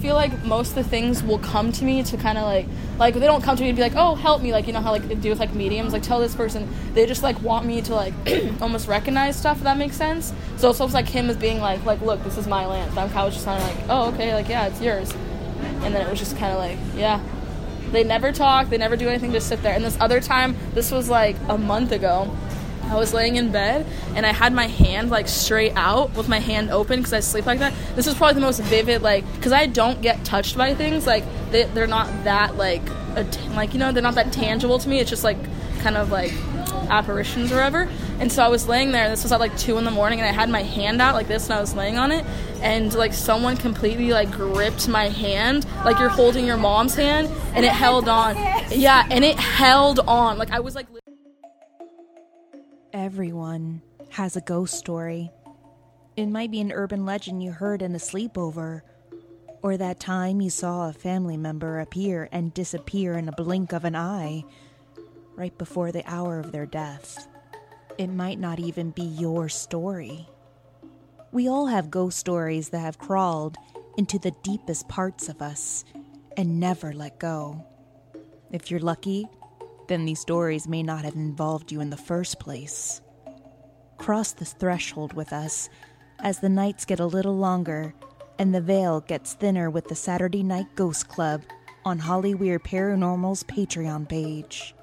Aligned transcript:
feel 0.00 0.14
like 0.14 0.44
most 0.44 0.70
of 0.70 0.74
the 0.76 0.84
things 0.84 1.22
will 1.22 1.38
come 1.38 1.72
to 1.72 1.84
me 1.84 2.02
to 2.02 2.16
kind 2.16 2.38
of 2.38 2.44
like 2.44 2.66
like 2.98 3.14
they 3.14 3.20
don't 3.26 3.42
come 3.42 3.56
to 3.56 3.62
me 3.62 3.70
to 3.70 3.76
be 3.76 3.82
like 3.82 3.94
oh 3.96 4.14
help 4.14 4.42
me 4.42 4.52
like 4.52 4.66
you 4.66 4.72
know 4.72 4.80
how 4.80 4.90
like 4.90 5.06
they 5.08 5.14
do 5.14 5.30
with 5.30 5.38
like 5.38 5.54
mediums 5.54 5.92
like 5.92 6.02
tell 6.02 6.20
this 6.20 6.34
person. 6.34 6.68
They 6.94 7.06
just 7.06 7.22
like 7.22 7.40
want 7.42 7.66
me 7.66 7.80
to 7.82 7.94
like 7.94 8.14
almost 8.60 8.88
recognize 8.88 9.36
stuff 9.36 9.58
if 9.58 9.64
that 9.64 9.78
makes 9.78 9.96
sense. 9.96 10.32
So 10.56 10.70
it's 10.70 10.80
almost 10.80 10.94
like 10.94 11.08
him 11.08 11.30
as 11.30 11.36
being 11.36 11.60
like 11.60 11.84
like 11.84 12.00
look 12.00 12.22
this 12.24 12.36
is 12.36 12.46
my 12.46 12.66
land 12.66 12.92
so 12.94 13.00
I 13.00 13.24
was 13.24 13.34
just 13.34 13.46
kind 13.46 13.62
of 13.62 13.68
like 13.68 13.86
oh 13.88 14.12
okay 14.12 14.34
like 14.34 14.48
yeah 14.48 14.66
it's 14.66 14.80
yours. 14.80 15.12
And 15.82 15.94
then 15.94 16.06
it 16.06 16.10
was 16.10 16.18
just 16.18 16.36
kind 16.36 16.52
of 16.52 16.58
like 16.58 16.78
yeah. 16.96 17.20
They 17.90 18.04
never 18.04 18.32
talk 18.32 18.68
they 18.68 18.78
never 18.78 18.96
do 18.96 19.08
anything 19.08 19.32
just 19.32 19.48
sit 19.48 19.62
there. 19.62 19.74
And 19.74 19.84
this 19.84 19.98
other 20.00 20.20
time 20.20 20.56
this 20.74 20.90
was 20.90 21.08
like 21.08 21.36
a 21.48 21.58
month 21.58 21.92
ago 21.92 22.34
I 22.90 22.96
was 22.96 23.14
laying 23.14 23.36
in 23.36 23.52
bed 23.52 23.86
and 24.16 24.26
I 24.26 24.32
had 24.32 24.52
my 24.52 24.66
hand 24.66 25.10
like 25.10 25.28
straight 25.28 25.72
out 25.76 26.14
with 26.16 26.28
my 26.28 26.40
hand 26.40 26.70
open 26.70 26.98
because 26.98 27.12
I 27.12 27.20
sleep 27.20 27.46
like 27.46 27.60
that. 27.60 27.72
This 27.94 28.06
is 28.08 28.14
probably 28.14 28.34
the 28.34 28.40
most 28.40 28.60
vivid, 28.60 29.00
like, 29.02 29.24
because 29.36 29.52
I 29.52 29.66
don't 29.66 30.02
get 30.02 30.24
touched 30.24 30.56
by 30.58 30.74
things. 30.74 31.06
Like, 31.06 31.24
they, 31.50 31.64
they're 31.64 31.86
not 31.86 32.08
that, 32.24 32.56
like, 32.56 32.82
att- 33.16 33.38
like, 33.54 33.72
you 33.72 33.78
know, 33.78 33.92
they're 33.92 34.02
not 34.02 34.16
that 34.16 34.32
tangible 34.32 34.78
to 34.80 34.88
me. 34.88 34.98
It's 34.98 35.08
just, 35.10 35.22
like, 35.24 35.38
kind 35.80 35.96
of 35.96 36.10
like 36.10 36.32
apparitions 36.90 37.52
or 37.52 37.56
whatever. 37.56 37.88
And 38.18 38.30
so 38.30 38.42
I 38.42 38.48
was 38.48 38.68
laying 38.68 38.90
there, 38.92 39.04
and 39.04 39.12
this 39.12 39.22
was 39.22 39.32
at 39.32 39.40
like 39.40 39.56
2 39.56 39.78
in 39.78 39.84
the 39.84 39.90
morning, 39.90 40.20
and 40.20 40.28
I 40.28 40.32
had 40.32 40.50
my 40.50 40.62
hand 40.62 41.00
out 41.00 41.14
like 41.14 41.28
this, 41.28 41.44
and 41.48 41.54
I 41.54 41.60
was 41.60 41.74
laying 41.74 41.96
on 41.96 42.12
it. 42.12 42.24
And, 42.60 42.92
like, 42.94 43.14
someone 43.14 43.56
completely, 43.56 44.10
like, 44.10 44.30
gripped 44.30 44.86
my 44.88 45.08
hand, 45.08 45.64
like 45.84 45.98
you're 45.98 46.10
holding 46.10 46.44
your 46.44 46.58
mom's 46.58 46.94
hand, 46.94 47.28
and 47.54 47.64
it 47.64 47.72
held 47.72 48.08
on. 48.08 48.36
Yeah, 48.70 49.04
and 49.10 49.24
it 49.24 49.36
held 49.36 50.00
on. 50.00 50.38
Like, 50.38 50.50
I 50.52 50.60
was, 50.60 50.74
like, 50.74 50.86
Everyone 52.92 53.82
has 54.10 54.34
a 54.34 54.40
ghost 54.40 54.74
story. 54.74 55.30
It 56.16 56.26
might 56.26 56.50
be 56.50 56.60
an 56.60 56.72
urban 56.72 57.04
legend 57.04 57.40
you 57.40 57.52
heard 57.52 57.82
in 57.82 57.94
a 57.94 57.98
sleepover, 57.98 58.80
or 59.62 59.76
that 59.76 60.00
time 60.00 60.40
you 60.40 60.50
saw 60.50 60.88
a 60.88 60.92
family 60.92 61.36
member 61.36 61.78
appear 61.78 62.28
and 62.32 62.52
disappear 62.52 63.16
in 63.16 63.28
a 63.28 63.32
blink 63.32 63.72
of 63.72 63.84
an 63.84 63.94
eye 63.94 64.42
right 65.36 65.56
before 65.56 65.92
the 65.92 66.02
hour 66.04 66.40
of 66.40 66.50
their 66.50 66.66
death. 66.66 67.28
It 67.96 68.08
might 68.08 68.40
not 68.40 68.58
even 68.58 68.90
be 68.90 69.04
your 69.04 69.48
story. 69.48 70.28
We 71.30 71.48
all 71.48 71.66
have 71.66 71.92
ghost 71.92 72.18
stories 72.18 72.70
that 72.70 72.80
have 72.80 72.98
crawled 72.98 73.56
into 73.96 74.18
the 74.18 74.34
deepest 74.42 74.88
parts 74.88 75.28
of 75.28 75.40
us 75.40 75.84
and 76.36 76.58
never 76.58 76.92
let 76.92 77.20
go. 77.20 77.64
If 78.50 78.68
you're 78.68 78.80
lucky, 78.80 79.28
then 79.90 80.04
these 80.04 80.20
stories 80.20 80.68
may 80.68 80.84
not 80.84 81.04
have 81.04 81.16
involved 81.16 81.72
you 81.72 81.80
in 81.80 81.90
the 81.90 81.96
first 81.96 82.38
place. 82.38 83.00
Cross 83.98 84.34
the 84.34 84.44
threshold 84.44 85.14
with 85.14 85.32
us 85.32 85.68
as 86.20 86.38
the 86.38 86.48
nights 86.48 86.84
get 86.84 87.00
a 87.00 87.06
little 87.06 87.36
longer 87.36 87.92
and 88.38 88.54
the 88.54 88.60
veil 88.60 89.00
gets 89.00 89.34
thinner 89.34 89.68
with 89.68 89.88
the 89.88 89.96
Saturday 89.96 90.44
Night 90.44 90.68
Ghost 90.76 91.08
Club 91.08 91.42
on 91.84 91.98
Hollyweird 91.98 92.60
Paranormal's 92.60 93.42
Patreon 93.42 94.08
page. 94.08 94.76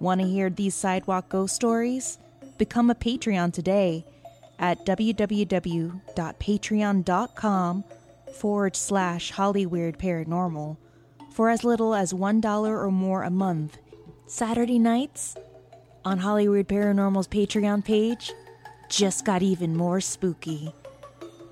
Want 0.00 0.20
to 0.20 0.26
hear 0.26 0.50
these 0.50 0.74
sidewalk 0.74 1.28
ghost 1.28 1.54
stories? 1.54 2.18
Become 2.58 2.90
a 2.90 2.96
Patreon 2.96 3.52
today 3.52 4.04
at 4.58 4.84
www.patreon.com 4.84 7.84
forward 8.34 8.74
slash 8.74 9.32
Hollyweird 9.32 9.98
Paranormal 9.98 10.78
for 11.30 11.48
as 11.48 11.62
little 11.62 11.94
as 11.94 12.12
$1 12.12 12.66
or 12.66 12.90
more 12.90 13.22
a 13.22 13.30
month. 13.30 13.78
Saturday 14.34 14.78
nights 14.78 15.36
on 16.06 16.18
Hollyweird 16.18 16.64
Paranormal's 16.64 17.28
Patreon 17.28 17.84
page 17.84 18.32
just 18.88 19.26
got 19.26 19.42
even 19.42 19.76
more 19.76 20.00
spooky. 20.00 20.72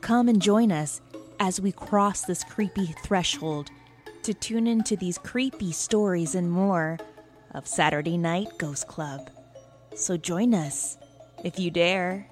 Come 0.00 0.28
and 0.28 0.40
join 0.40 0.70
us 0.70 1.00
as 1.40 1.60
we 1.60 1.72
cross 1.72 2.22
this 2.22 2.44
creepy 2.44 2.94
threshold 3.02 3.72
to 4.22 4.32
tune 4.32 4.68
into 4.68 4.94
these 4.94 5.18
creepy 5.18 5.72
stories 5.72 6.36
and 6.36 6.52
more 6.52 6.98
of 7.50 7.66
Saturday 7.66 8.16
Night 8.16 8.46
Ghost 8.58 8.86
Club. 8.86 9.28
So 9.96 10.16
join 10.16 10.54
us 10.54 10.98
if 11.42 11.58
you 11.58 11.72
dare. 11.72 12.28